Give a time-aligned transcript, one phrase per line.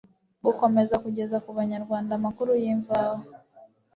[0.45, 3.23] gukomeza kugeza ku banyarwanda amakuru y'imvaho